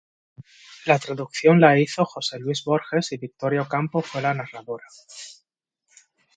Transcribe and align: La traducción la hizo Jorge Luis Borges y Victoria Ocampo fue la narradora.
La 0.87 0.97
traducción 0.97 1.61
la 1.61 1.77
hizo 1.79 2.05
Jorge 2.05 2.39
Luis 2.39 2.63
Borges 2.63 3.11
y 3.11 3.17
Victoria 3.17 3.61
Ocampo 3.61 4.01
fue 4.01 4.23
la 4.23 4.33
narradora. 4.33 4.85